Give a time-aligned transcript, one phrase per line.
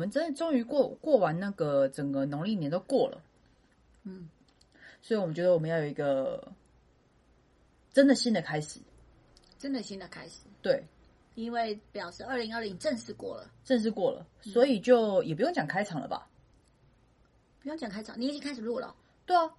[0.00, 3.22] 们真的终于过过完那个整个农历年都过了，
[4.04, 4.30] 嗯，
[5.02, 6.52] 所以我们觉得我们要有一个
[7.92, 8.80] 真的新的开始，
[9.58, 10.82] 真的新的开始，对，
[11.34, 16.26] 因为表示二零二零正式过了，正式过了，所以就也不用讲开场了吧？
[17.60, 19.54] 不用讲开场，你已经开始录了对啊，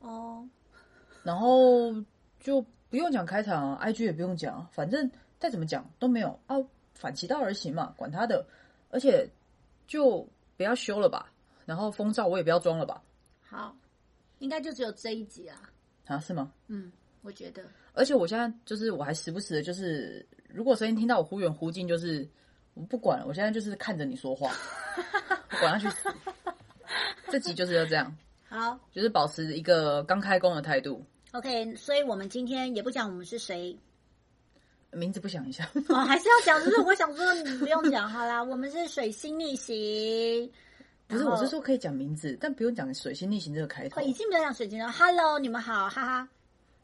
[0.00, 0.48] 哦。
[1.22, 1.92] 然后
[2.38, 6.56] 就不用讲开场啊，IG 也不用讲，反正再怎么讲都没有啊，
[6.96, 8.44] 反其道而行嘛，管他的，
[8.90, 9.28] 而且
[9.86, 11.30] 就不要修了吧，
[11.64, 13.02] 然后风罩我也不要装了吧，
[13.46, 13.76] 好，
[14.38, 15.60] 应该就只有这一集啊。
[16.06, 16.52] 啊，是吗？
[16.68, 16.90] 嗯，
[17.22, 22.26] 我觉得而且我现在就是我还时不时的，就是如果声音听到我忽远忽近，就是
[22.74, 24.50] 我不管了，我现在就是看着你说话，
[25.50, 26.08] 我管他去死。
[27.28, 28.16] 这集就是要这样，
[28.48, 28.78] 好。
[28.92, 33.76] 就是保持一个刚开工的态度，OK，所以我们今天也不讲我们是谁
[34.96, 35.70] 名字不想一下。
[35.88, 36.58] 哦，还是要讲。
[36.64, 38.42] 就是我想说，你不用讲好啦。
[38.42, 40.50] 我们是水星逆行，
[41.06, 44.04] 不是，我是说可以讲名字，但不用讲水星逆行这个开头哦，。
[44.04, 44.90] 已经没有讲水星了。
[44.90, 46.28] Hello，你们好，哈哈。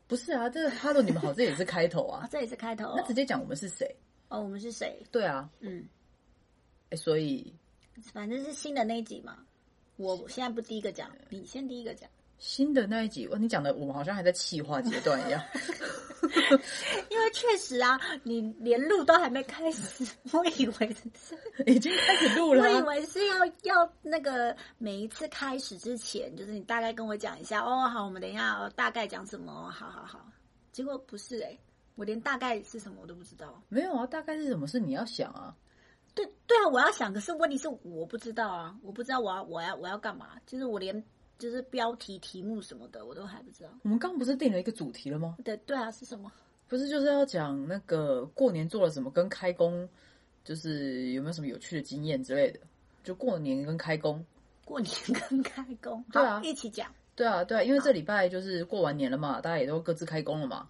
[0.06, 2.28] 不是啊，这个 Hello 你们好，这也是开头啊，啊。
[2.30, 2.94] 这也是开头哦。
[2.96, 3.96] 那直接讲我们是谁？
[4.28, 5.02] 哦，我们是谁？
[5.10, 5.84] 对啊，嗯，
[6.90, 7.52] 哎，所以
[8.12, 9.38] 反正是新的那一集嘛。
[9.96, 12.08] 我现在不第一个讲，你先第一个讲。
[12.42, 15.40] 新的那一集，哇，你讲的我们好像还在企划阶段一样。
[17.08, 30.26] 因为确实啊，你连录都还没开始，我以为是，已经开始录了我以啊、为是要要那个每一次开始之前，就是你大概跟我讲一下哦，好，我们等一下、哦、大概讲什么，好好好。
[30.72, 31.56] 结果不是哎、
[31.94, 33.62] 我连大概是什么我都不知道。
[33.68, 35.54] 没有啊，大概是什么是你要想啊。
[36.12, 41.04] 对对啊，我要想，可是问题是我不知道啊，我不知道我要我要我要干嘛，就是我连
[41.38, 43.70] 就是标题题目什么的我都还不知道。
[43.82, 45.36] 我们刚刚不是定了一个主题了吗？
[45.44, 46.30] 对对啊，是什么？
[46.68, 49.88] 不是就是要讲那个过年做了什么，跟开工
[50.44, 52.60] 就是有没有什么有趣的经验之类的？
[53.04, 54.24] 就过年跟开工。
[54.64, 54.94] 过年
[55.28, 56.90] 跟开工，对啊一起讲。
[57.14, 60.68] 对啊，对啊，因为这礼拜就是过完年了嘛，大家也都各自开工了嘛。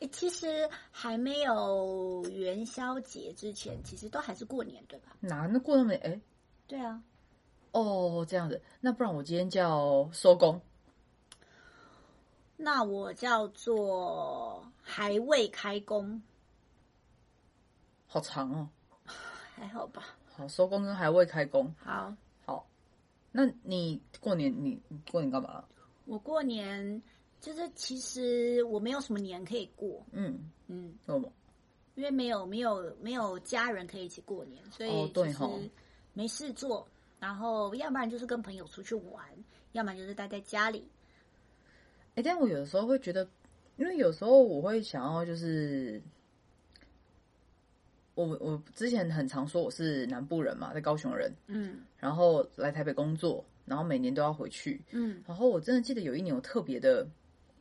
[0.00, 5.16] 诶其实还没有元宵节之前，其实都还是过年，对吧？
[5.20, 6.20] 哪那过那么哎
[6.68, 7.02] 对啊，
[7.72, 10.60] 哦这样子，那不然我今天叫收工。
[12.56, 16.22] 那我叫做还未开工，
[18.06, 18.68] 好长哦。
[19.54, 20.04] 还好吧？
[20.34, 21.72] 好，收工跟还未开工。
[21.78, 22.66] 好，好，
[23.30, 25.64] 那你过年你你过年干嘛？
[26.04, 27.02] 我过年
[27.40, 31.32] 就是其实我没有什么年可以过，嗯，嗯，为什么？
[31.94, 35.60] 因为没有没有没有家人可以一起过年，所哦以就是对吼
[36.14, 36.88] 没事做，
[37.22, 39.24] 然后要不然就是跟朋友出去玩，
[39.70, 40.84] 要不然就是待在家里。
[42.16, 43.24] 哎、但我有的时候会觉得，
[43.76, 46.02] 因为有时候我会想要就是，
[48.16, 57.06] 我我之前很常说我是南部人嘛，在高雄人，嗯然后来台北工作，然后每年都要回去，嗯然后我真的记得有一年我特别的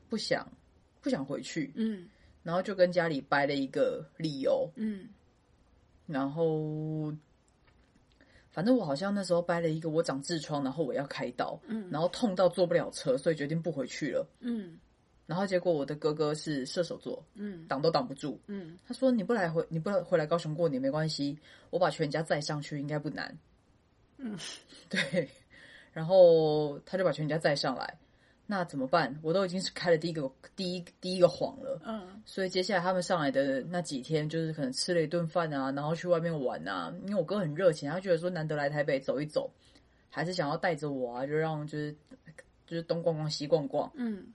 [0.09, 0.51] 不想
[1.01, 2.09] 不想回去，嗯
[2.41, 5.07] 然后就跟家里掰了一个理由，嗯
[6.07, 7.13] 然后
[8.51, 14.27] 反正我好像那时候掰了一个我长痔疮，然后我要开刀，嗯然后痛到坐不了车，所以决定不回去了。
[14.41, 14.77] 嗯
[15.25, 18.37] 然后结果我的哥哥是射手座，嗯挡都挡不住。
[18.47, 21.37] 嗯他说：“你不来回，你不回来高雄过年没关系，
[21.69, 23.37] 我把全家载上去应该不难。”
[24.17, 24.37] 嗯，
[24.89, 25.29] 对。
[25.93, 27.97] 然后他就把全家载上来，
[28.51, 29.17] 那怎么办？
[29.23, 36.93] 我都已经是开了第一个第一第一个谎了，嗯所以接下来他们上来的那几天，就是可能吃了一顿饭啊，然后去外面玩啊。
[37.03, 39.49] 因为我哥很热情，他觉得说难得来台北走一走，
[40.09, 41.95] 还是想要带着我啊，就让就是
[42.67, 43.89] 就是东逛逛西逛逛。
[43.95, 44.25] 嗯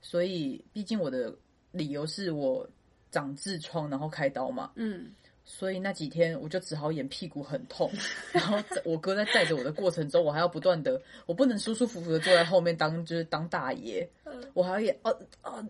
[0.00, 1.36] 所以毕竟我的
[1.70, 2.66] 理由是我
[3.10, 5.10] 长痔疮，然后开刀嘛，嗯
[5.50, 7.90] 所以那几天我就只好演屁股很痛，
[8.32, 14.06] 然后我哥在带着我的过程中，我还要不断的，我不能舒舒服服的坐在后面当就是当大爷，
[14.52, 15.66] 我还要演哦哦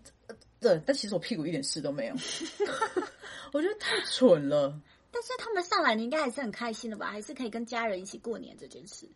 [0.61, 2.15] 对，但其实我屁股一点事都没有，
[3.55, 4.79] 我觉得太蠢了。
[5.13, 7.07] 但是他们上来，你应该还是很开心的吧？
[7.07, 9.09] 还是可以跟家人一起过年这件事。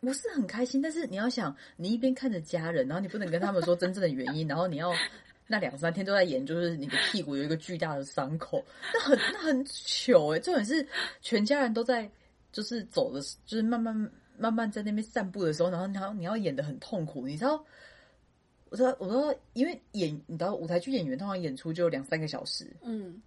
[0.00, 4.92] 我是很开心，但是你要想，你一边看着家人，然后你不能跟他们说真正的原因，然后你要
[5.52, 8.64] 那两三天都在演，就是你的屁股有一个巨大的伤口，
[8.94, 10.88] 那很那很糗哎、重点是
[11.20, 12.10] 全家人都在，
[12.50, 13.94] 就是走的，就是慢慢
[14.38, 17.62] 慢慢在那边散步的时候，然后你要你要演的很痛苦，你知道？
[18.70, 23.20] 我知道，我说，因为演，你知道舞台剧演员通常演出就两三个小时，嗯，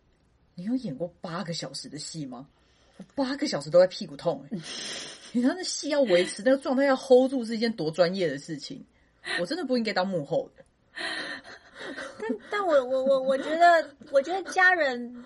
[0.56, 2.48] 你有演过八个小时的戏吗？
[2.98, 4.58] 我八个小时都在屁股痛、欸，
[5.32, 8.84] 你知道那戏要维持那个状态要 hold 住是一件多专业的事情，
[9.40, 10.66] 我真的不应该当幕后的。
[12.20, 15.26] 但但我我我我觉得，我觉得家人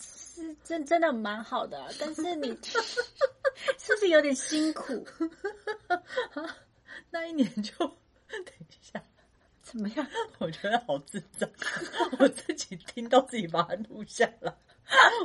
[0.00, 2.48] 是真真的蛮好的啊、但是你
[3.78, 5.06] 是不是有点辛苦？
[7.10, 7.72] 那一年就
[8.28, 9.02] 等一下，
[9.62, 10.06] 怎么样？
[10.38, 11.48] 我觉得好智障，
[12.18, 14.54] 我自己听到自己把它录下来，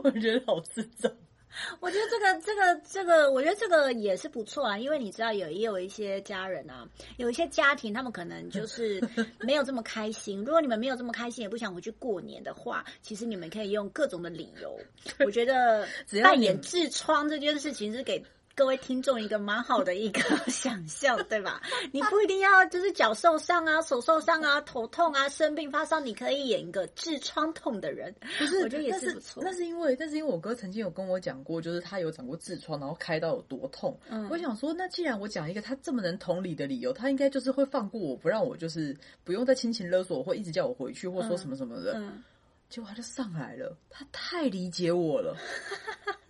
[0.04, 1.12] 我觉得好智障。
[1.80, 6.88] 我觉得这个这个这个，我觉得这个也是不错啊，因为你知道有也有一些家人啊，
[7.18, 9.02] 有一些家庭，他们可能就是
[9.40, 10.40] 没有这么开心。
[10.40, 14.80] 如果你们没有这么开心，也不想回去过年的话，其实你们可以用各种的理由。
[15.26, 15.88] 我觉得
[16.24, 18.24] 扮演 痔疮这件事情是给。
[18.54, 20.20] 各位听众一个蛮好的一个
[20.52, 21.62] 想象，对吧？
[21.92, 29.42] 你不一定要就是脚受伤啊、手受伤啊、头痛啊、生病发烧，你可以演一个痔疮痛的人，不是，我觉得也那是不错。
[29.44, 33.98] 那是因为，那是因为我哥曾经有跟我讲过，就是他有长过痔疮，然后开刀有多痛。
[34.10, 41.94] 嗯我想说，那既然我讲一个他这么能同理的理由，他应该就是会放过我，不让我就是不用再亲情勒索我，或一直叫我回去，或说什么什么的。
[41.96, 42.22] 嗯，
[42.70, 45.36] 结果他就上来了，他太理解我了，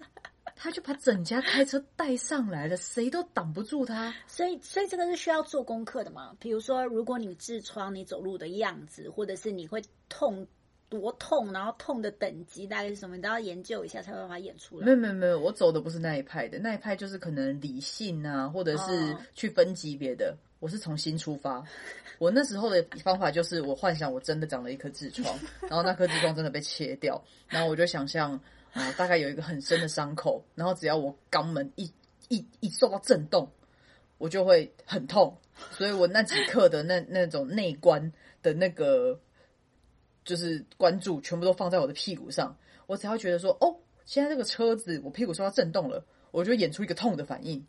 [0.64, 4.14] 他就把整家开车带上来了，谁都挡不住他。
[4.28, 6.36] 所以，所以这个是需要做功课的嘛？
[6.40, 10.46] 比如说，如果你痔疮，你走路的样子，或者是你会痛
[10.88, 14.86] 多痛，然后痛的等级大概是什么，你都要研究一下才有办法演出来。
[14.86, 20.38] 没有没有没有，我走的不是那一派的，那一派就是可能理性啊，或者是哦去分级别的。
[20.60, 21.66] 我是从新出发，
[22.20, 28.40] 我那时候的方法就是我幻想我真的长了一颗痔疮，然后那颗痔疮真的被切掉，然后我就想象
[28.74, 31.92] 啊、大概有一个很深的伤口，然后只要我肛门一
[32.30, 33.52] 一一受到震动，
[34.18, 35.38] 我就会很痛，
[35.72, 39.20] 所以我那几刻的那那种内观的那个
[40.24, 42.56] 就是关注，全部都放在我的屁股上。
[42.88, 43.76] 我只要觉得说，哦，
[44.06, 47.66] 现在这个车子我屁股受到震动了，我就演出一个痛的反应。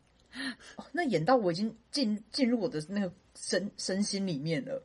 [0.76, 4.82] 哦，那演到我已经进进入我的那个身身心里面了，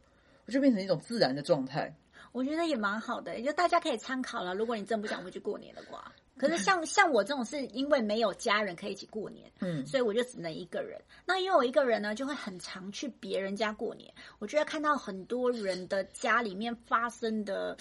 [0.48, 1.96] 我就变成一种自然的状态。
[2.32, 4.54] 我觉得也蛮好的，也就大家可以参考了。
[4.54, 11.02] 如果你真不想回去过年的话，可是像像我这种是因为没有家人可以一起过年，嗯，所以我就只能一个人。
[11.26, 17.76] 那因为我一个人呢，就会很常去别人家过年，我就会看到很多人的家里面发生的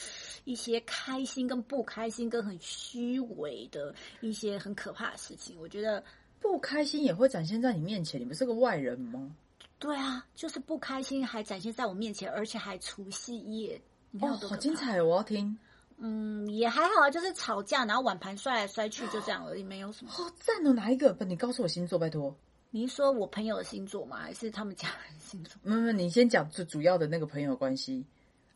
[0.44, 5.58] 一些开心跟不开心，跟很虚伪的一些很可怕的事情。
[5.60, 6.02] 我觉得，
[6.40, 9.30] 不开心也会展现在你面前，你不是个外人吗？
[9.78, 13.78] 对啊，就是不开心还展现在我面前，而且还除夕夜。
[14.20, 14.74] 哦好精！
[14.74, 15.04] 彩哦！
[15.06, 15.58] 我要听，
[15.98, 20.10] 嗯，也还好啊，就是吵架，然后碗盘摔来摔去，就这样而已，没有什么。
[20.10, 20.72] 好赞哦！
[20.72, 21.12] 哪一个？
[21.14, 22.34] 不，你告诉我星座，拜托。
[22.70, 24.18] 你是说我朋友的星座吗？
[24.18, 25.58] 还是他们家人的星座？
[25.62, 28.04] 没有没有，你先讲最主要的那个朋友关系。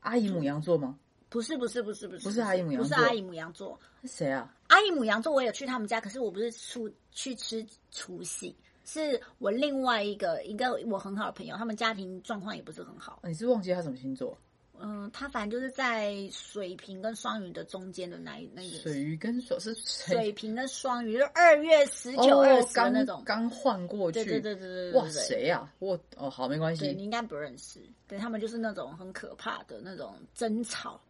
[0.01, 0.99] 阿姨母羊座吗？
[1.29, 3.79] 不是，不是，不是，不是，不是阿姨母羊座不是阿姨母羊座。
[4.03, 4.55] 是谁啊？
[4.69, 8.55] 阿姨母羊座我有去他们家，可是我不是出去吃除夕，
[8.85, 13.21] 是我另外一个一个我很好的朋友，他们家庭状况也不是很好。
[13.23, 14.37] 哦你是忘记他什么星座？
[14.83, 23.23] 嗯，他反正就是在水瓶跟双鱼的中间的那一那一个水鱼跟水是谁水瓶跟双鱼，就是二月十九、二刚那种。
[23.25, 24.25] 刚换过去。
[24.25, 25.71] 对对对对对对哇，谁呀？
[25.79, 26.85] 我哦，好，没关系。
[26.85, 31.01] 对你应该不认识，对他们就是那种很可怕的那种争吵，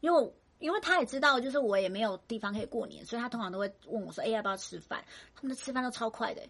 [0.00, 5.04] 因为因为他也知道，就是我也没有地方可以过年，所以他通常都会问我说：“哎、要不要吃饭？”
[5.34, 6.42] 他们的吃饭都超快的、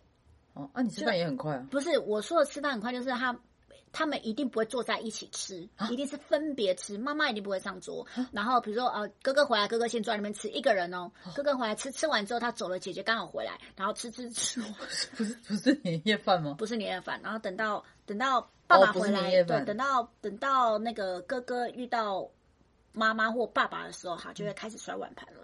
[0.55, 1.67] 哦，啊，你吃饭也很快啊。
[1.71, 3.37] 不是我说的吃饭很快，就是他
[3.95, 6.99] 他们一定不会坐在一起吃，啊一定是分别吃。
[6.99, 16.57] 妈妈一定不会上桌，然后比如说呃哥哥回来，哥哥先坐在那边吃一个人哦，哥哥回来吃吃完之后他走了，姐姐刚好回来，然后吃吃吃不是 不是年夜饭吗？
[16.59, 22.29] 不是年夜饭，然后等到等到爸爸回来，对，等到等到那个哥哥遇到
[22.93, 25.41] 妈妈或爸爸的时候，哈，就会开始摔碗盘了。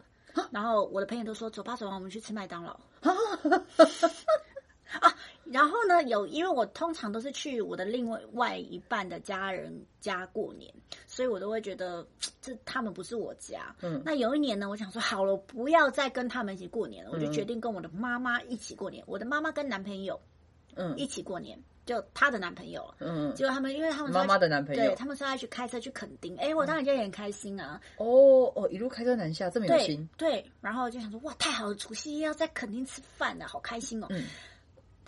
[0.53, 2.79] 然后我的朋友都说：“走吧，走吧，我们去吃麦当劳。”
[4.99, 10.73] 啊，然后呢，有因为我通常都是去我的另外外一半的家人家过年，
[11.07, 12.05] 所以我都会觉得
[12.43, 13.75] 这他们不是我家。
[13.83, 19.05] 嗯那有一年呢，我想说好了，不要再跟他们一起过年了，我就嗯决定跟我的妈妈一起过年。
[19.07, 20.21] 我的妈妈跟男朋友
[20.75, 22.83] 嗯一起过年，就她的男朋友。
[22.99, 24.95] 嗯，结果他们，因为他们说妈妈的男朋友对。
[24.95, 27.81] 他们说要去开车去垦丁，哎，我当然就也很开心啊。
[27.99, 30.09] 哦哦，一路开车南下，这么有对心。
[30.17, 34.07] 对，然后就想说哇，太好了，除夕夜要在垦丁吃饭呢，好开心哦。
[34.11, 34.25] 嗯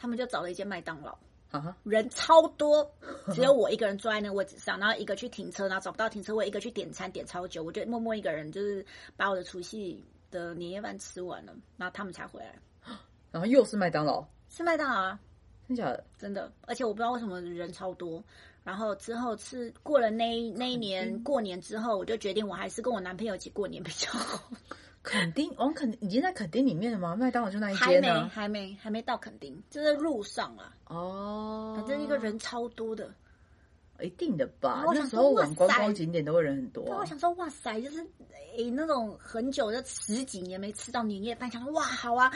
[0.03, 1.17] 他们就找了一间麦当劳，
[1.53, 2.93] 啊，人超多，
[3.33, 8.85] 只有我一个人坐在那个位置上，然后一个去停车，然后找不到停车位，一个去点餐点超久，我就默默一个人就是
[9.17, 12.53] 把我的除夕的年夜饭吃完了，然后他们才回来。
[13.31, 15.21] 然后又是麦当劳，是麦当劳啊，
[15.69, 16.05] 真假的？
[16.19, 18.21] 真的，而且我不知道为什么人超多。
[18.65, 24.51] 然后之后是过了那一那一年过年之后，我就决定我还是跟我男朋友一起过年比较好。
[25.03, 27.17] 垦丁，哦，垦已经在垦丁里面了吗？
[27.17, 28.29] 麦当劳就那一间呢。
[28.29, 33.13] 还没还没到垦丁，就在路上啊，哦，反正一个人超多的。
[34.01, 34.83] 一定的吧？
[34.85, 37.05] 我那时候玩观塞光景点都会人很多我。
[37.05, 38.05] 想说，哇塞，就是
[38.57, 42.33] 诶、那种很久的十几年没吃到年夜饭，想说哇，好啊，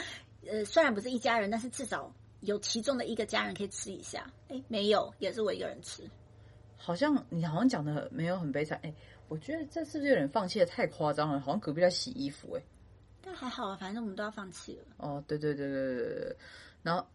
[0.49, 2.09] 呃，虽然不是一家人，但是至少
[2.39, 4.25] 有其中的一个家人可以吃一下。
[4.47, 6.03] 诶、没有，也是我一个人吃。
[6.77, 8.93] 好像你好像讲的没有很悲惨，哎、
[9.29, 11.39] 我觉得这是不是有点放弃的太夸张了？
[11.39, 12.61] 好像隔壁在洗衣服、哎，
[13.21, 14.85] 但还好啊，反正我们都要放弃了。
[14.97, 16.35] 哦，对对对对对对对，
[16.83, 17.05] 然后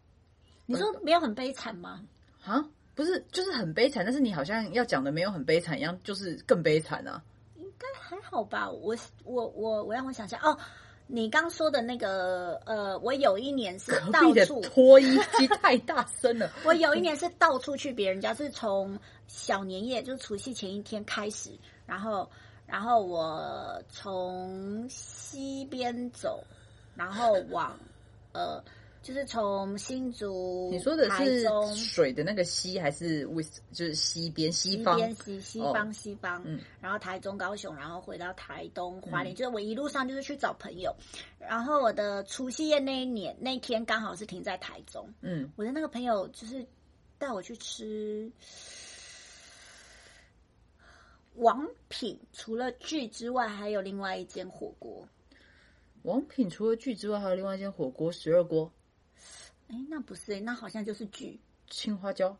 [0.66, 2.02] 你说没有很悲惨吗？
[2.44, 2.62] 啊，
[2.94, 7.22] 不是，就是很悲惨，但是你好像要讲的没有很悲惨一样，就是更悲惨啊。
[7.56, 8.70] 应该还好吧。
[8.70, 10.56] 我我我我让我想下哦，
[11.06, 21.50] 你刚说的那个呃，我有一年是到处，脱衣机太大声了， 我有一年是到处去别人家，是从小年夜，就是除夕前一天开始，
[21.92, 22.26] 然后
[22.66, 26.42] 然后我从西边走，
[26.96, 27.78] 然后往
[28.32, 28.64] 呃，
[29.02, 34.96] 就是从新竹，你说的是水的那个西还是 with 就是西边西西方？
[34.96, 40.96] 边西西哦方西方，嗯然后台中、高雄，然后回到台东、花莲，就是我一路上就是去找朋友。
[41.38, 46.64] 然后我的除夕夜那一年那一天刚好是停在台中，嗯，我的那个朋友就是
[47.18, 48.32] 带我去吃
[51.36, 55.08] 王品，除了剧之外，还有另外一间火锅。
[56.02, 58.70] 王品除了剧之外，还有另外一间火锅十二锅
[59.68, 61.40] 哎，那不是，那好像就是剧。
[61.68, 62.36] 青花椒。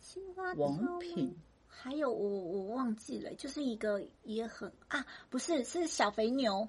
[0.00, 1.36] 青花椒王品
[1.68, 6.66] 还有我我忘记了，就是一个也很啊，不是是小肥牛。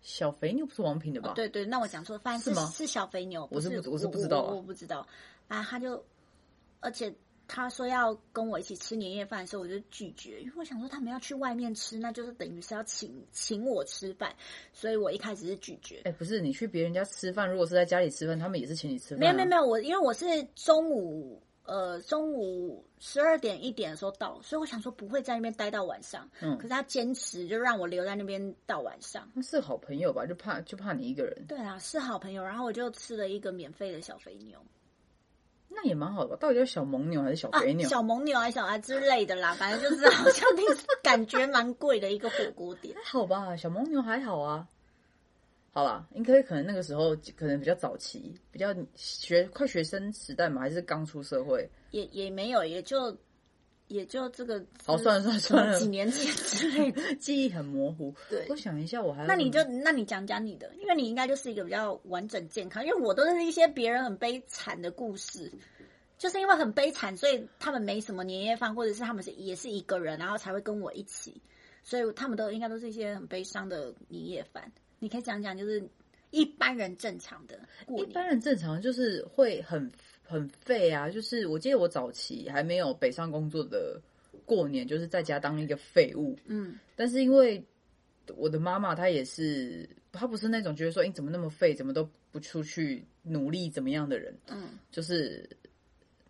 [0.00, 1.30] 小肥牛不是王品的吧？
[1.30, 5.06] 哦，对对，那我讲错，反正是吗是小肥牛，我是是不我是不知道啊我我不知道
[5.48, 5.62] 啊。
[5.64, 6.02] 他就，
[6.80, 7.12] 而且
[7.48, 14.32] 他说要跟我一起吃年夜饭的时候，我就拒绝，因为我想说他们要去外面吃，那就是等于是要请请我吃饭，
[14.72, 16.02] 所以我一开始是拒绝。
[16.04, 19.20] 哎、不是，你去别人家吃饭，如果是在家里吃饭，他们也是请你吃饭、啊。
[19.20, 20.24] 没有没有没有，我因为我是
[20.54, 26.28] 中午呃中午十二点一点的时候到，所以我想说不会在那边待到晚上。
[26.42, 29.26] 嗯可是他坚持就让我留在那边到晚上。
[29.34, 30.26] 那是好朋友吧？
[30.26, 34.62] 就怕就怕你一个人，对啊，是好朋友，然后我就吃了一个免费的小肥牛。
[35.68, 36.36] 那也蛮好的吧？
[36.40, 37.86] 到底叫小蒙牛还是小肥牛？
[37.86, 40.64] 啊、小蒙牛还是小啊之类的啦， 反正就是好像听
[41.02, 42.94] 感觉蛮贵的一个火锅店。
[42.96, 44.66] 还 好吧，小蒙牛还好啊。
[45.70, 51.68] 好啦，应该可能那个时候可能比较早期，比较学快学生时代嘛，还是刚出社会。
[51.92, 53.16] 也也没有，也就
[53.88, 57.02] 也就这个好算了算了算了几年前之类的。
[57.16, 58.14] 记忆很模糊。
[58.30, 65.50] 对我想一下，我还那你就那你讲讲你的，因为你应该就是一个比较完整健康，因为我都是一些别人很悲惨的故事，
[66.16, 71.40] 就是因为很悲惨，所以他们没什么年夜饭，或者是他们是也是一个人，然后才会跟我一起，
[71.82, 74.70] 所以他们都应该都是一些很悲伤的年夜饭。
[74.98, 75.82] 你可以讲讲，就是
[76.30, 77.58] 一般人正常的。
[77.96, 79.90] 一般人正常就是会很
[80.28, 83.98] 很废啊，就是我记得我早期还没有北上工作的
[84.44, 86.38] 过年，就是在家当一个废物。
[86.46, 87.64] 嗯但是因为
[88.36, 95.48] 我的妈妈她也是，她不是那种觉得说，你怎么那么废，怎么都不出去努力怎么样的人，嗯就是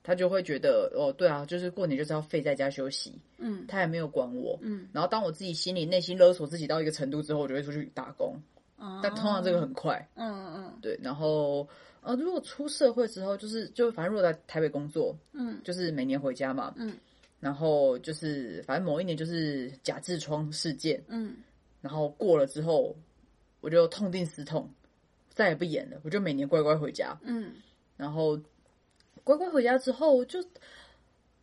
[0.02, 4.56] 她就会觉得，哦，对啊，就是过年就是要废在家休息，嗯她也没有管我。
[4.62, 8.36] 嗯，然后当我自己心里内心勒索自己到一个程度之后，我就会出去打工，
[8.78, 10.08] 嗯但通常这个很快。
[10.14, 11.68] 嗯嗯对，然后
[12.08, 15.60] 呃，如果出社会之后，就是就反正如果在台北工作，嗯。
[15.62, 16.96] 就是每年回家嘛，嗯。
[17.38, 21.36] 然后就是反正某一年就是假痔疮事件，嗯。
[21.82, 22.96] 然后过了之后，
[23.60, 24.70] 我就痛定思痛，
[25.28, 27.56] 再也不演了，我就每年乖乖回家，嗯。
[27.98, 28.40] 然后
[29.22, 30.42] 乖乖回家之后就，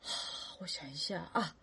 [0.59, 1.55] 我想一下啊。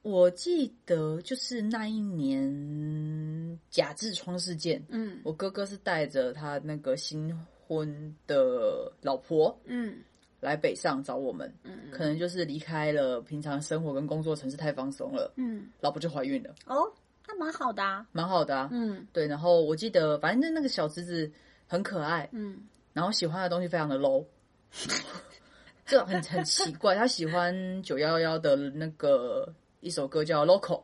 [0.00, 5.20] 我记得就是那一年假痔疮事件，嗯。
[5.22, 7.30] 我哥哥是带着他那个新
[7.70, 10.02] 婚的老婆嗯
[10.40, 16.92] 来北上找我们，嗯可能就是离开了平常生活跟工作城市太放松了，嗯，老婆就怀孕了，哦，
[17.28, 18.04] 那蛮好的啊。
[18.10, 18.68] 蛮好的啊。
[18.72, 21.30] 嗯对，然后我记得反正那个小侄子
[21.68, 24.24] 很可爱，嗯然后喜欢的东西非常的 low，
[25.86, 30.82] 这很很奇怪，他喜欢九幺幺的那个一首歌叫 Local，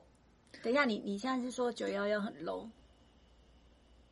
[0.62, 2.70] 等一下，你你现在是说九幺幺很 low？OK，、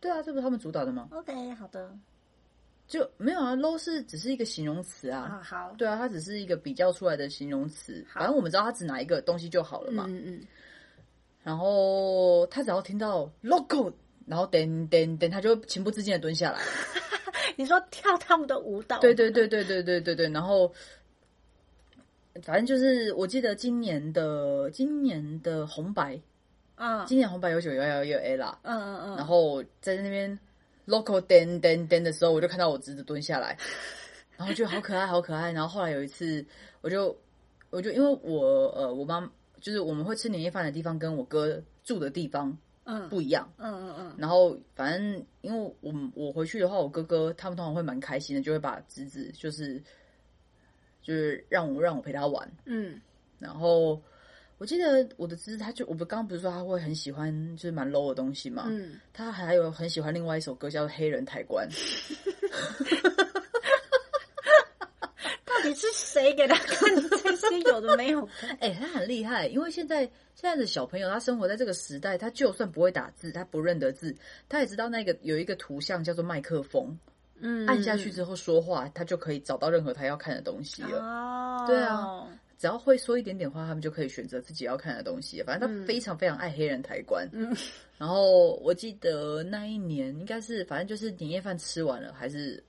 [0.01, 1.53] 对啊，这不是他们主打的吗？OK，？
[1.55, 1.97] 好的，
[2.87, 10.05] 就没有啊，low 是只是一个形容词啊，啊好，对啊，它只是一个比较出来的形容词，反正我们知道它指哪一个东西就好了嘛。
[10.09, 10.41] 嗯嗯
[11.43, 13.93] 然后他只要听到 logo，
[14.27, 16.59] 然后等等等，他就情不自禁的蹲下来。
[17.57, 18.99] 你说跳他们的舞蹈？
[19.01, 20.73] 对对对对对对对对，然后
[22.43, 26.19] 反正就是我记得今年的今年的红白，
[26.77, 30.39] 嗯今年红白有九幺幺也有 A 啦，嗯嗯嗯，然后在那边
[30.87, 33.57] local 噔噔噔的时候，我就看到我侄子蹲下来，
[34.37, 35.53] 然后就好可爱，好可爱。
[35.53, 36.45] 然后后来有一次，
[36.81, 37.17] 我就
[37.71, 43.51] 我就因为我呃，我妈就是我们会吃年夜饭的地方跟我哥住的地方嗯不一样。
[43.57, 49.83] 嗯嗯嗯然后反正因为我我回去的话，我哥哥他们通常会蛮开心的，就会把侄子就是
[51.03, 52.51] 就是让我让我陪他玩。
[52.67, 53.01] 嗯
[53.39, 54.01] 然后
[54.59, 61.69] 我记得我的侄子，他就我们刚刚不是说他会很喜欢就是蛮 low 的东西嘛，嗯，他还有很喜欢另外一首歌叫做《黑人抬棺》。
[65.45, 68.29] 到底是谁给他看这些有的没有的？
[68.61, 70.01] 哎、他很厉害，因为现在
[70.35, 74.15] 现在的小朋友，他生活在这个时代，他就算不会打字，他不认得字，
[74.49, 76.97] 他也知道那个有一个图像叫做麦克风，
[77.39, 80.99] 嗯，按下去之后说话，他就可以找到任何他要看的东西了。
[81.01, 85.43] 哦，对啊，只要会说一点点话，他们就可以选择自己要看的东西。
[85.43, 85.87] 反正他嗯。
[85.87, 87.29] 非常非常爱黑人抬棺。
[87.33, 87.55] 嗯。
[87.99, 92.63] 然后我记得那一年应该是，反正就是年夜饭吃完了，还是，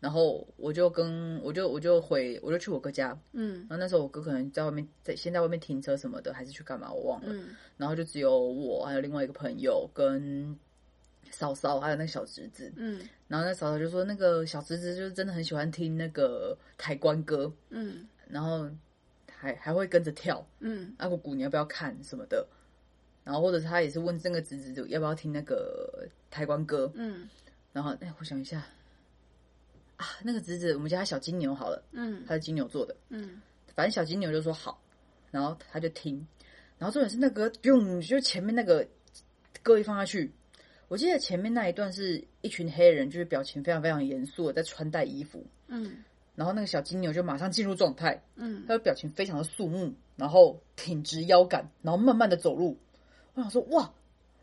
[0.00, 3.66] 然后我就跟我就我就回我就去我哥家，嗯。
[3.68, 7.28] 然后那时候我哥可能在外面在先在外面停车什么的，还是去干嘛我忘了。
[7.32, 7.48] 嗯。
[7.76, 10.56] 然后就只有我还有另外一个朋友跟
[11.30, 13.00] 嫂嫂还有那个小侄子，嗯。
[13.28, 18.06] 然后那嫂嫂就说那个小侄子就是真的很喜欢听那个抬棺歌，嗯。
[18.28, 18.68] 然后
[19.44, 20.94] 还还会跟着跳，嗯。
[20.96, 22.46] 阿姑姑你要不要看什么的，
[23.22, 27.28] 然后或者是他也是问这个侄子要不要听那个抬棺歌，嗯。
[27.72, 28.64] 然后哎我想一下。
[29.96, 32.24] 啊那个侄子我们叫他小金牛好了，嗯。
[32.26, 33.40] 他是金牛座的，嗯。
[33.74, 34.80] 反正小金牛就说好，
[35.30, 36.26] 然后他就听，
[36.78, 38.86] 然后重点是那个用就前面那个
[39.62, 40.32] 歌一放下去，
[40.88, 46.04] 我记得前面那一段是一群黑人，就是表情非常非常严肃的在穿戴衣服，嗯
[46.34, 48.64] 然后那个小金牛就马上进入状态，嗯。
[48.66, 52.76] 他的表情非常的肃穆，然后挺直腰杆，然后慢慢的走路。
[53.34, 53.92] 我想说哇，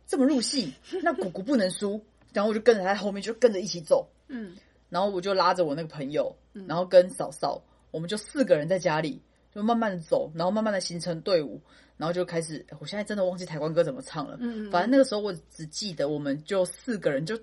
[0.08, 2.02] 这么入戏， 那姑姑不能输，
[2.34, 4.56] 然后我就跟着他后面就跟着一起走，嗯。
[4.90, 6.36] 然后我就拉着我那个朋友，
[6.68, 9.22] 然后跟嫂嫂，我们就四个人在家里，
[9.56, 11.62] 就慢慢的走，然后慢慢的形成队伍，
[11.96, 14.72] 然后就开始，我现在真的忘记台湾歌怎么唱了，嗯嗯。
[14.72, 17.40] 反正那个时候我只记得我们就四个人就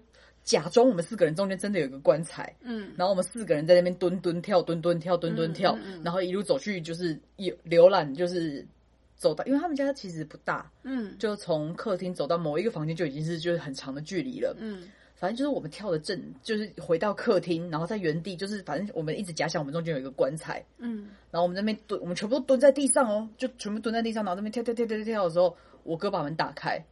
[0.48, 2.90] 假装我们四个人中间真的有一个棺材，嗯。
[2.96, 6.02] 然后我们四个人在那边蹲蹲跳，蹲蹲跳，蹲蹲跳，嗯嗯嗯。
[6.02, 8.66] 然后一路走去就是有浏览，就是
[9.14, 11.14] 走到，因为他们家其实不大，嗯。
[11.18, 14.56] 就从客厅走到某一个房间就已经是就是很长的距离了。
[14.58, 14.88] 嗯。
[15.16, 21.10] 反正就是我们跳的正，就是回到客厅，然后在原地，就是反正我们一直假想我们中间有一个棺材，嗯。
[21.30, 26.82] 然后我们那边蹲，我们全部都蹲在地上哦，就全部蹲在地上，然后那边跳跳跳跳跳跳的时候，我哥把门打开，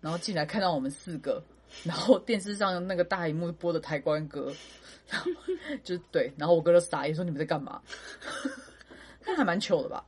[0.00, 1.42] 然后进来看到我们四个，
[1.84, 4.52] 然后电视上那个大荧幕播的台湾歌，
[5.08, 5.30] 然后
[5.84, 7.80] 就对，然后我哥就傻眼说你们在干嘛？
[9.24, 10.04] 那还蛮糗的吧？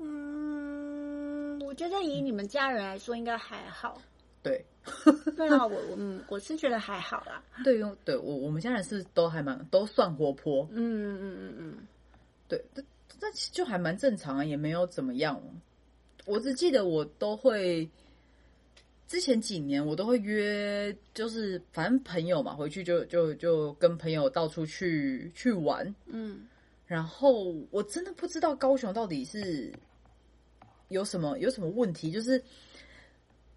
[0.00, 4.00] 嗯，我觉得以你们家人来说应该还好。
[4.42, 4.64] 对，
[5.36, 7.42] 对啊，我我嗯我是觉得还好啦。
[7.64, 11.86] 对，因为对我我们家人是都还蛮都算活泼，嗯嗯嗯嗯
[12.46, 12.84] 对，但
[13.18, 15.42] 但就还蛮正常啊，也没有怎么样。
[16.26, 17.88] 我只记得我都会，
[19.08, 25.94] 之前几年我都会约，就是反正朋友嘛，回去就就就跟朋友到处去去玩。
[26.06, 26.46] 嗯
[26.86, 29.72] 然后我真的不知道高雄到底是
[30.88, 32.40] 有什么有什么问题，就是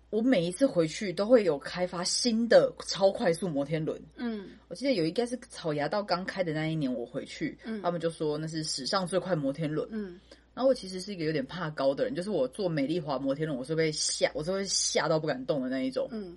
[0.10, 4.02] 我每一次回去都会有开发新的超快速摩天轮。
[4.16, 9.88] 嗯我记得有一该是草芽道刚开的那一年，我回去，嗯他们就说那是史上最快摩天轮。
[9.92, 10.20] 嗯
[10.60, 16.10] 然后我其实是一个有点怕高的人，就是我坐美丽华摩天轮，我是被吓，我是会吓到不敢动的那一种。
[16.12, 16.36] 嗯。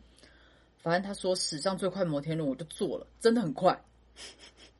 [0.78, 3.76] 反正他说史上最快摩天轮，我就坐了，真的很快。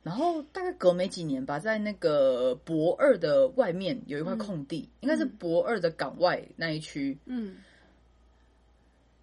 [0.01, 7.57] 然后大概隔没几年吧，在那个博二的外面有一块空地，应该是博二的港外那一区，嗯。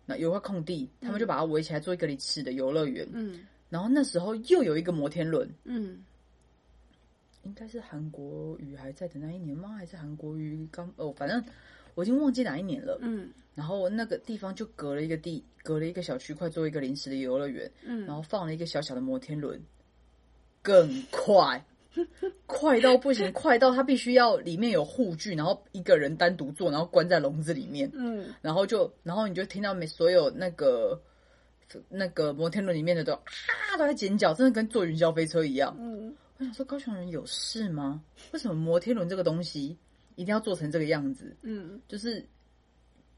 [0.05, 3.09] 那有一块空地，他们就把它围起来做一个里吃的游乐园。
[3.15, 3.41] 嗯。
[3.71, 6.05] 然后那时候又有一个摩天轮，嗯
[7.43, 9.71] 应该是韩国瑜还在的那一年吗？
[9.71, 11.43] 还是韩国瑜刚哦，反正
[11.95, 12.99] 我已经忘记哪一年了。
[13.03, 13.31] 嗯。
[13.55, 19.61] 然后那个地方就隔了一个地，隔了一个小区块做一个临时的游乐园，嗯，然后放了一个小小的摩天轮，
[20.63, 21.63] 更快，
[22.47, 28.33] 快到不行，快到他必须要里面有护具，然后一个人单独坐，然后关在笼子里面，嗯。
[28.41, 30.99] 然后就然后你就听到每所有那个
[31.89, 35.77] 那个摩天轮里面的都啊都在尖叫，真的跟坐云霄飞车一样。
[35.79, 38.03] 嗯我想说，高雄人有事吗？
[38.33, 39.77] 为什么摩天轮这个东西
[40.17, 41.37] 一定要做成这个样子？
[41.43, 42.25] 嗯就是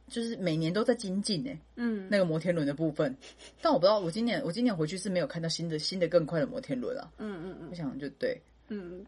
[0.09, 3.17] 就是每年都在精进哎、嗯，那个摩天轮的部分。
[3.61, 7.13] 但我不知道，我今年我今年回去是没有看到新的新的更快的摩天轮啊。
[7.19, 9.07] 嗯嗯我想就对嗯，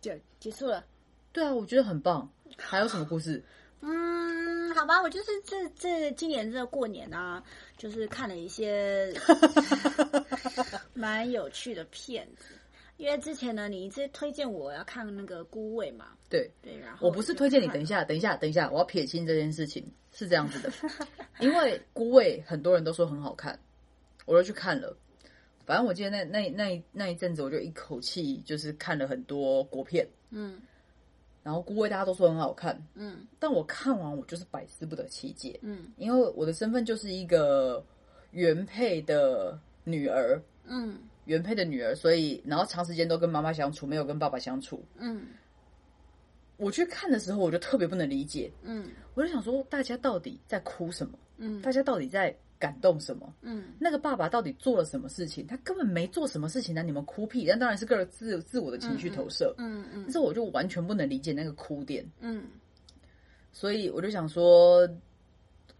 [0.00, 0.82] 就结束了。
[1.32, 2.26] 对啊，我觉得很棒。
[2.56, 3.44] 还有什么故事？
[3.82, 3.92] 嗯，
[4.74, 7.42] 好吧，我就是这这今年这过年啊，
[7.76, 9.12] 就是看了一些
[10.94, 12.54] 蛮有趣的片子。
[12.96, 20.72] 因为之前呢，你一直推荐我要看那个《孤味》嘛，对，对，然后我不是推荐你，等一下，下，等一下，等一下，我要撇清这件事情，是这样子的，
[21.40, 23.58] 因为《孤味》很多人都说很好看，
[24.24, 24.96] 我就去看了。
[25.66, 30.58] 反正我记得那那那那一阵子，我就一口气就是看了很多国片，嗯
[31.46, 33.24] 然后《孤味》大家都说很好看，嗯。
[33.38, 35.86] 但我看完我就是百思不得其解，嗯。
[35.96, 37.80] 因为我的身份就是一个
[38.32, 40.98] 原配的女儿，嗯。
[41.26, 44.84] 原配的女儿，所以然后长时间都跟妈妈相处，没有跟爸爸相处。
[44.96, 45.24] 嗯。
[46.56, 48.88] 我去看的时候，我就特别不能理解，嗯。
[49.14, 51.16] 我就想说，大家到底在哭什么？
[51.36, 51.62] 嗯。
[51.62, 53.34] 大家到底在感动什么？
[53.42, 55.46] 嗯那个爸爸到底做了什么事情？
[55.46, 56.82] 他根本没做什么事情啊！
[56.82, 57.44] 你们哭屁？
[57.46, 59.54] 那当然是个人自自我的情绪投射。
[59.58, 62.44] 嗯嗯但是我就完全不能理解那个哭点，嗯
[63.52, 64.88] 所以我就想说，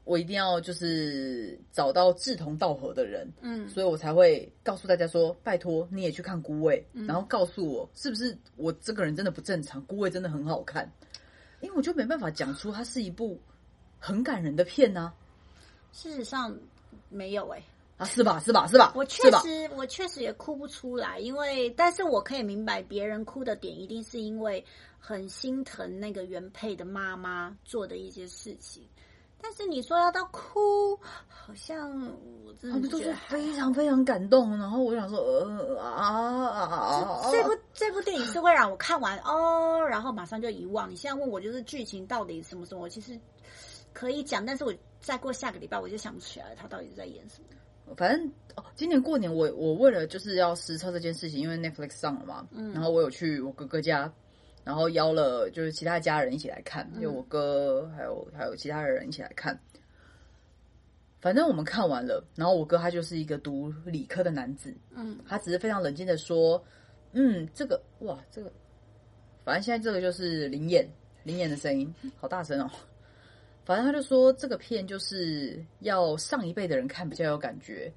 [0.05, 10.91] 我一定要就是找到志同道合的人，嗯所以我才会告诉大家说，拜托你也去看《孤味》，嗯然后告诉我是不是我这个人真的不正常，《孤味》真的很好看，
[11.61, 13.39] 因为我就没办法讲出它是一部
[13.99, 15.13] 很感人的片呢、
[15.97, 16.55] 事实上
[17.09, 17.63] 没有哎、
[17.97, 18.39] 啊，是吧？
[18.39, 18.67] 是吧？
[18.67, 18.93] 是吧？
[18.95, 19.31] 我确？
[19.41, 24.63] 实，我确实也哭不出来，因为，但是我可以明白别人哭的点，一定是因为
[24.99, 28.87] 很心疼那个原配的妈妈做的一些事情。
[29.41, 31.91] 但是你说要到哭，好像
[32.45, 37.31] 我真他们都是的觉得非常非常感动，然后我想说，呃啊啊啊！
[37.33, 40.91] 这部这部电影是会让我看完哦，然后马上就遗忘。
[40.91, 43.19] 你现在问我就是剧情到底什么什么，我其实
[43.97, 47.95] 可以讲，但是我再过下个礼拜我就想不起来他到底是在演什么。
[47.97, 54.13] 反正哦，今年过年我我为了就是要实测这件事情，因为 Netflix 上了嘛，嗯然后我有去我哥哥家，
[54.65, 59.59] 然后邀了就是其他家人一起来看，嗯就我哥还有还有其他的人一起来看。
[61.23, 66.63] 反正我们看完了，然后我哥他就是一个读理科的男子，嗯他只是非常冷静的说
[67.13, 68.53] ：“嗯，这个哇，这个，
[69.43, 70.87] 反正现在这个就是灵眼
[71.23, 72.71] 灵眼的声音，好大声哦。
[73.67, 77.93] 反正他就说这个片就是要上一辈的人看比较有感觉，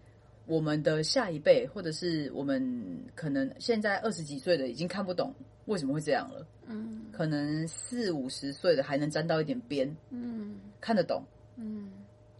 [0.47, 2.83] 我们的下一辈或者是我们
[3.15, 5.31] 可能现在二十几岁的已经看不懂
[5.65, 11.23] 为什么会这样了，嗯可能四五十岁的还能沾到一点边，嗯看得懂。
[11.55, 11.91] 嗯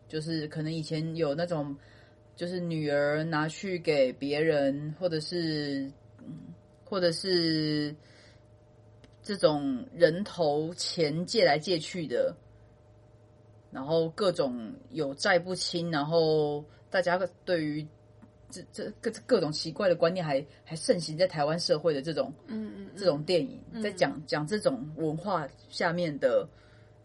[0.07, 1.77] 就是可能以前有那种，
[2.35, 5.83] 就是女儿拿去给别人，或者是，
[6.17, 6.35] 嗯
[6.83, 7.95] 或者是
[9.21, 12.35] 这种人头钱借来借去的，
[13.71, 17.86] 然后各种有债不清，然后大家对于
[18.49, 26.47] 这这各各种奇怪的观念还还盛行在台湾社会的这种嗯嗯这种电影，在讲讲这种文化下面的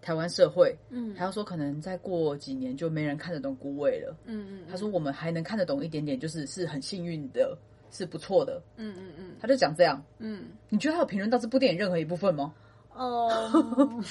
[0.00, 4.16] 台湾社会，嗯还要说可能再过几年就没人看得懂孤味了。
[4.24, 7.56] 嗯嗯他说我们还能看得懂一点点，就是是很幸运的，
[7.90, 8.62] 是不错的。
[8.76, 10.48] 嗯嗯嗯他就讲这样，嗯。
[10.70, 12.54] 你觉得他有评论到这部电影任何一部分吗？
[12.96, 13.50] 哦，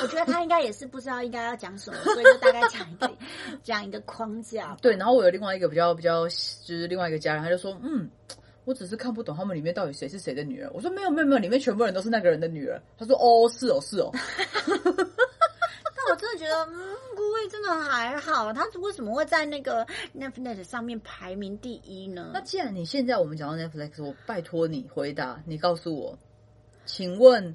[0.00, 3.10] 我觉得他应该也是不知道应该要讲什么，所以就大概讲一个
[3.62, 4.76] 讲一个框架。
[4.80, 8.08] 对，然后我有另外一个比较比较，就是另外一个家人，他就说，嗯，
[8.64, 10.70] 我只是看不懂他们里面到底谁是谁的女儿。
[10.72, 12.80] 我说没有没有没有，里面全部人都是那个人的女儿。
[12.98, 14.10] 他说哦是哦是哦，
[14.64, 19.86] 但我真的觉得，嗯，顾魏真的还好，他为什么会在那个
[20.18, 22.30] Netflix 上面排名第一呢？
[22.32, 26.18] 那既然你现在我们讲到 Netflix，我拜托你回答，你告诉我，
[26.86, 27.54] 请问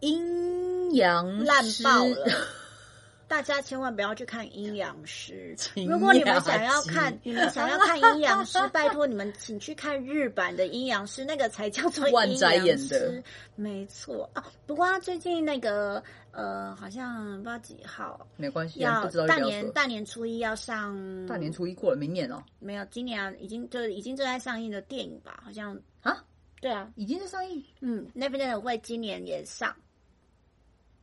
[0.00, 2.26] 阴阳烂爆了。
[3.28, 5.52] 大家千万不要去看《阴阳师》。
[5.90, 13.24] 如果你们想要看，你们想要看《阴阳师》， 拜托你们请去看日版的《阴阳师》，那个才叫做万斋阴阳演的师。
[13.56, 19.38] 没错啊，不过他最近那个呃，好像不知道几号没关系啊，要大。
[19.38, 25.42] 年大年初一要上，大年初一过了，明年哦没有，今年啊，已经就是已经正在上映的电影吧？
[25.44, 26.16] 好像啊，
[26.60, 29.74] 对啊，已经在上映，嗯，Netflix 会今年也上，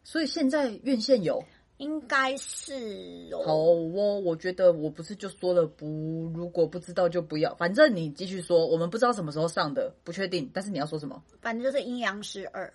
[0.04, 1.44] 所以现在院线有。
[1.78, 3.44] 应该是哦。
[3.44, 11.22] 好哦，我觉得我不是就说了不，如果不知道就不要，反正你继续说，我们不知道什么时候上的，不确定，但是你要说什么？
[11.42, 12.72] 反正就是《阴阳师二》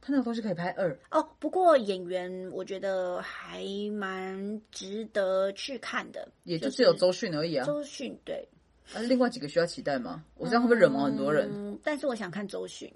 [0.00, 1.26] 他那个东西可以拍二，哦。
[1.38, 7.64] 不过演员我觉得还蛮值得去看的，也就只有周迅而已啊。
[7.64, 8.46] 周迅对。
[8.94, 10.24] 啊，另外几个需要期待吗？
[10.34, 11.48] 我这样会不会惹毛很多人？
[11.54, 12.92] 嗯，但是我想看周迅。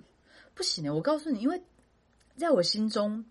[0.54, 1.62] 不行的，我告诉你，因为
[2.36, 3.24] 在我心中，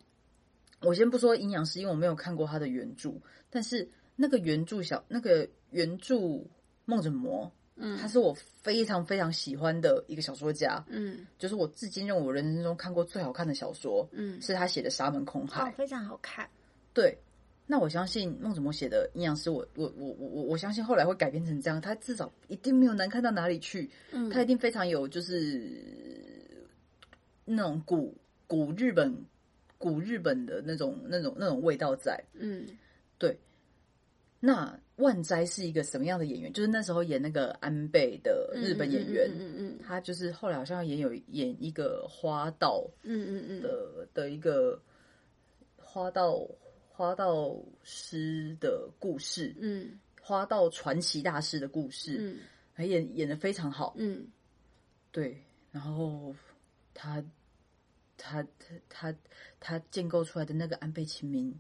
[0.82, 3.12] 我先不说阴阳师，因为我没有看过他的原著，
[3.50, 6.44] 但是那个原著小那个原著
[6.86, 16.48] 梦枕魔，嗯他是我非常非常喜欢的一个小说家，嗯就是我至今认为我人生中看过最好看的小说，嗯，是他写的《沙门空海》哦，非常好看。
[16.94, 17.18] 对，
[17.66, 26.68] 那我相信孟子墨写的阴阳师，我我我我我我相信后来会改编成这样，他至少一定没有难看到哪里去，嗯他一定非常有就是
[27.46, 28.16] 那种古
[28.52, 29.16] 古日本
[29.78, 32.22] 古日本的那种那种那种味道在。
[32.34, 32.68] 嗯。
[33.18, 33.40] 对。
[34.42, 36.52] 那万斋是一个什么样的演员？
[36.52, 43.62] 就是那时候演那个安倍的日本演员，嗯嗯他就是后来好像也有演一个花道嗯嗯嗯嗯。
[43.62, 44.78] 的的一个
[45.78, 46.46] 花道
[46.90, 49.98] 花道师的故事，嗯。
[50.22, 52.40] 花道传奇大师的故事，嗯。
[52.74, 53.96] 还演演的非常好。
[53.98, 54.28] 嗯。
[55.10, 56.36] 对，然后
[56.94, 57.24] 他
[58.22, 59.16] 他他他
[59.60, 61.52] 他建构出来的那个安倍晴明，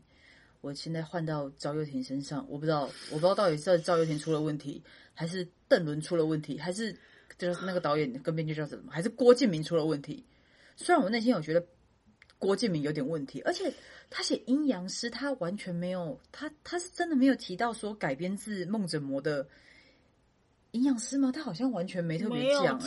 [0.61, 4.81] 我现在换到赵又廷身上，我不知道，我不知道到底是赵又廷出了问题，
[5.15, 6.95] 还是邓伦出了问题，还是
[7.37, 10.23] 就是那个导演跟编剧叫什么，还是郭敬明出了问题？
[10.75, 11.65] 虽然我内心有觉得
[12.37, 13.73] 郭敬明有点问题，而且
[14.09, 19.47] 他写阴阳师，他完全没有，他他是真的没有提到说改编自梦枕魔的
[20.71, 21.31] 阴阳师吗？
[21.31, 22.79] 他好像完全没特别讲、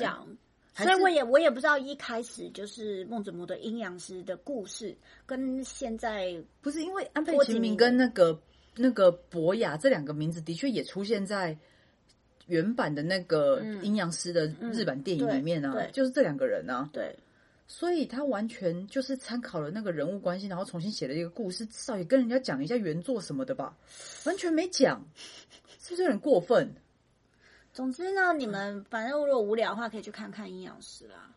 [0.74, 8.38] 所以我也我也不知道一开始就是孟子模的阴阳师的故事跟现在不是因为安倍郭敬明晴明跟那个
[8.76, 11.56] 那个博雅这两个名字的确也出现在
[12.46, 17.16] 原版的那个阴阳师的日版电影里面啊，就是这两个人啊，对。
[17.66, 23.74] 所以他完全就是参考了那个人物关系，然后重新写了一个故事，至少也跟人家讲一下原作什么的吧，
[24.26, 25.02] 完全没讲，
[25.80, 26.70] 是不是有点过分？
[27.74, 31.30] 总之呢，你们反正如果无聊的话，可以去看看阴阳师啦。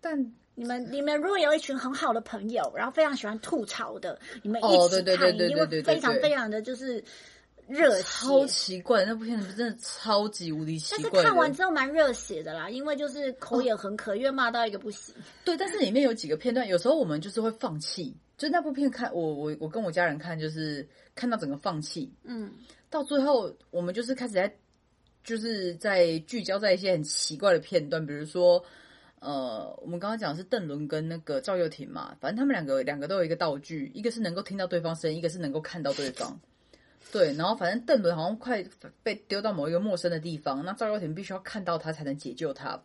[0.00, 7.02] 但你们你们如果有一群很好的朋友，然后非常喜欢吐槽的，你们一哦起看，对对对对一定会对对对非常非常的就是
[7.66, 8.48] 热超血。
[8.48, 11.22] 奇怪，那部片子真的超级无敌奇但是怪。
[11.22, 15.14] 看完之后蛮热血的啦，因为就是口也很渴，因为骂到一个不行。
[15.42, 18.14] 对，但是里面有几个片段，有时候我们就是会放弃。
[18.36, 22.52] 就那部片看，我我我跟我家人看，就是看到整个放弃，嗯
[22.88, 24.56] 到最后我们就是开始在，
[25.24, 28.64] 就是在聚焦在一些很奇怪的片段，比如说，
[29.20, 36.40] 呃，我们刚刚讲的是邓伦跟那个赵又廷嘛，反正他们两个两个都有一个道具，一个是能够听到对方声音，一个是能够看到对方。
[37.10, 38.62] 对，然后反正邓伦好像快
[39.02, 42.82] 被丢到某一个陌生的地方，那赵又廷必须要看到他才能解救他。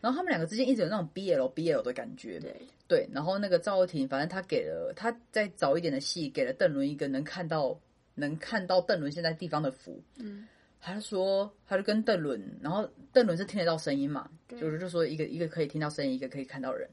[0.00, 2.54] 然后他们两个之间一直有那种 BL BL 的感觉，对，
[2.86, 7.76] 对，然后那个赵又廷，反正他给了他再早一点的戏，给了邓伦一个能看到
[8.14, 10.00] 能看到邓伦现在地方的符。
[10.18, 10.46] 嗯，
[10.86, 14.28] 他就说，他就跟邓伦，然后邓伦是听得到声音嘛，
[14.60, 16.86] 就是就说一个一个可以听到声音，一个可以看到人，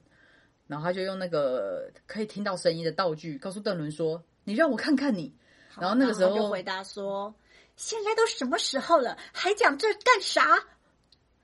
[0.65, 5.35] 然后他就用那个可以听到声音的道具告诉邓伦说：“你让我看看你。”
[5.77, 7.35] 然后那个时候他就回答说
[7.75, 10.57] ：“现在都什么时候了，还讲这干啥？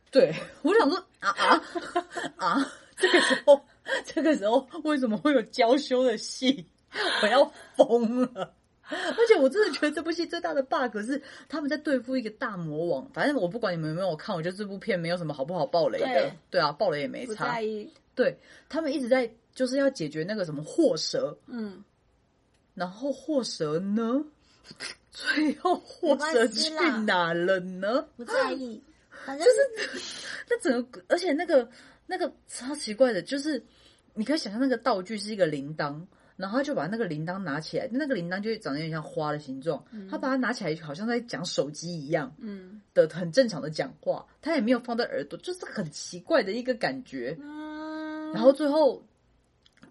[0.10, 1.63] 对我想说啊啊
[2.38, 2.73] 啊！
[2.95, 3.62] 这个时候，
[4.05, 6.65] 这个时候为什么会有娇羞的戏？
[7.21, 7.43] 我要
[7.75, 8.53] 疯了！
[9.17, 13.10] 而且我真的觉得这部戏最大的 bug 是他们在对付一个大魔王。
[13.13, 16.34] 反正我不管你们有没有看，我觉得这部片没有什么好不好爆雷的对。
[16.52, 17.58] 对啊，爆雷也没差。
[18.15, 18.36] 对
[18.67, 21.84] 他们一直在就是要解决那个什么祸蛇，嗯，
[22.73, 24.23] 然后祸蛇呢？
[25.12, 26.69] 最后祸蛇去
[27.06, 28.08] 哪了呢？
[28.15, 28.82] 不在意，
[29.26, 30.06] 反正就是
[30.50, 31.67] 那整个，而且那个
[32.06, 33.63] 那个超奇怪的，就是
[34.13, 36.00] 你可以想象那个道具是一个铃铛，
[36.38, 42.80] 然后他就把那个铃铛拿起来，那个铃铛就会长得有点像花的形状，他把它拿起来，好像在讲手机一样嗯。
[42.93, 47.38] 的很正常的讲话，他也没有放在耳朵，就是很奇怪的一个感觉。
[47.41, 49.04] 嗯，然后最后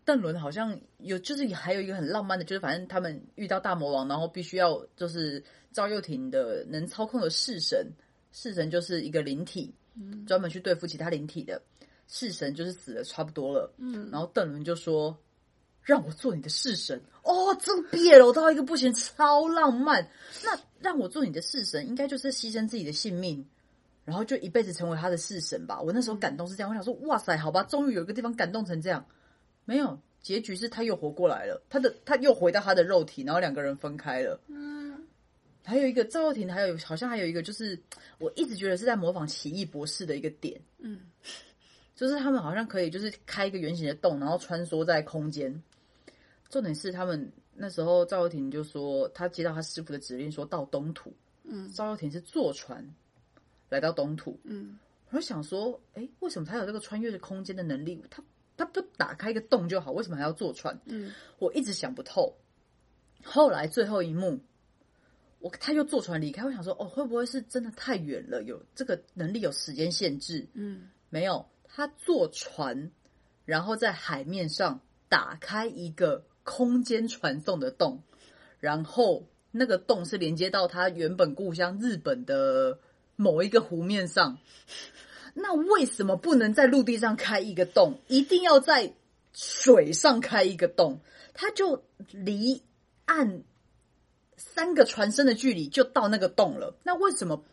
[0.05, 7.89] 邓伦好像有，就是还有一个很浪漫的，就是反正他们遇到大魔王，然后必须要就是赵又廷的能操控的式神，
[8.33, 9.75] 式神就是一个灵体，
[10.27, 11.61] 专门去对付其他灵体的。
[12.09, 14.09] 式神就是死的差不多了，嗯。
[14.13, 15.17] 然后邓伦就说
[15.87, 20.11] ：“让我做你的侍神。”哦，这个 BL 到一个不行，超浪漫。
[20.45, 23.45] 那让我做你的侍神，应该就是牺牲自己的性命，
[24.05, 25.81] 然后就一辈子成为他的侍神吧。
[25.81, 29.07] 我那时候感动是这样，我想说，哇塞，好吧，终于有一个地方感动成这样。
[29.65, 34.41] 没有，结局是他又活过来了，他的他又回到他的肉体，然后两个人分开了。
[34.49, 34.77] 嗯
[35.65, 37.77] 还有一个赵又廷，还有好像还有一个就是，
[38.19, 41.01] 我一直觉得是在模仿奇异博士的一个点，嗯
[41.97, 45.61] 就是他们好像可以就是开一个圆形的洞，然后穿梭在空间。
[46.49, 51.13] 重点是他们那时候赵又廷就说，他接到他师傅的指令，说到东土。
[51.49, 52.85] 嗯赵又廷是坐船
[53.69, 54.79] 来到东土，嗯
[55.11, 58.03] 我就想说，哎，为什么他有这个穿越的空间的能力？
[58.11, 58.23] 他
[58.57, 60.77] 他不打开一个洞就好，为什么还要坐船？
[60.87, 62.35] 嗯我一直想不透。
[63.23, 64.41] 后来最后一幕，
[65.39, 68.43] 我他又坐船离开，我想说，哦，会不会是真的太远了？
[68.43, 70.49] 有这个能力有时间限制？
[70.55, 72.91] 嗯没有，他坐船，
[73.45, 78.01] 然后在海面上打开一个空间传送的洞，
[78.61, 82.79] 然后那个洞是连接到他原本故乡日本的
[83.17, 84.39] 某一个湖面上。
[85.35, 88.95] 那为什么不能在陆地上开一个洞，一定要在
[89.35, 91.01] 水上开一个洞？
[91.35, 91.83] 它就
[92.13, 92.63] 离
[93.07, 93.43] 岸
[94.37, 96.79] 三个船身的距离就到那个洞了。
[96.85, 97.45] 那为什么？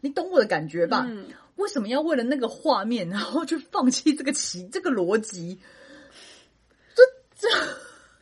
[0.00, 1.06] 你懂我的感觉吧？
[1.08, 5.60] 嗯为什么要为了那个画面，然后去放弃这个奇这个逻辑？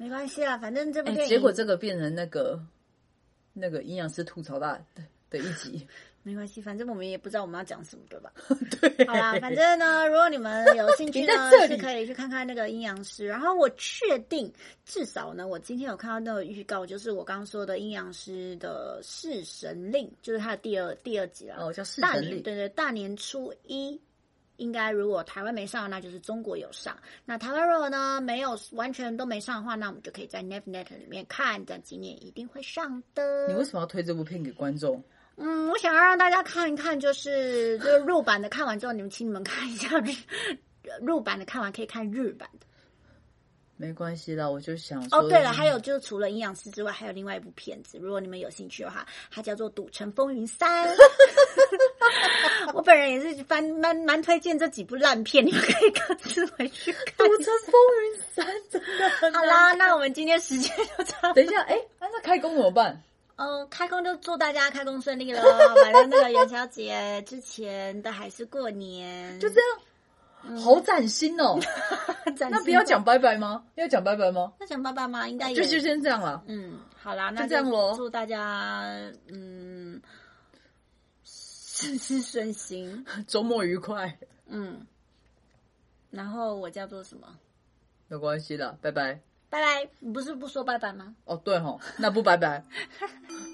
[0.02, 2.60] 没关系啦，反正这部哎、电影、结果这个变成那个
[3.52, 5.86] 那个阴阳师吐槽大的的一集。
[6.24, 8.32] 没关系，反正我们也不知道我们要讲什么，对吧？
[8.80, 13.26] 对，好啦，反正呢，如果你们有兴趣呢， 是可以去看看那个阴阳师。
[13.26, 14.52] 然后我确定，
[14.84, 21.56] 至少呢，我今天有看到那个预告，就是我刚刚说的阴阳师的弑神令，就是它的第二第二集了。
[21.58, 22.42] 哦，叫弑大年神令。
[22.44, 24.00] 对对，大年初一。
[24.56, 26.96] 应该如果台湾没上，那就是中国有上。
[27.24, 33.48] 那台湾如果呢没有完全都没上的话，那我们就可以在 NetNet 里面看，但今年一定会上的。
[33.48, 35.02] 你为什么要推这部片给观众？
[35.36, 40.12] 嗯，我想要让大家看一看，就是就是入版的看完之后，你们请你们看一下日
[41.00, 42.66] 入版的看完可以看日版的。
[43.82, 45.18] 没关系啦，我就想说。
[45.18, 50.88] 哦，对了，还有就是除了阴阳师之外，还有另外一部片子，如果你们有兴趣的话，它叫做《赌城风云三》。
[52.74, 57.26] 我本人也是蛮蛮蛮推荐这几部烂片，你们可以各自回去看。
[57.26, 61.42] 赌城风云三真的很好啦，那我们今天时间就差不多。
[61.42, 63.02] 等一下，哎、那那开工怎么办？
[63.34, 65.42] 嗯，开工就祝大家开工顺利喽！
[65.82, 69.80] 反正那个元宵节之前的还是过年，就这样，
[70.64, 71.58] 好崭新哦。
[72.50, 73.64] 那不要讲拜拜吗？
[73.76, 74.52] 要讲拜拜吗？
[74.60, 75.26] 要讲拜拜吗？
[75.28, 76.42] 应该也就就先这样了。
[76.46, 78.82] 嗯，好啦，那就这样喽祝大家
[79.28, 80.00] 嗯
[81.24, 84.86] 事事顺心， 周末愉快，嗯。
[86.10, 87.26] 然后我叫做什么？
[88.08, 89.20] 没关系的，拜拜。
[89.48, 89.88] 拜拜！
[89.98, 91.14] 你不是不说拜拜吗？
[91.24, 92.64] 哦，对吼，那不拜拜。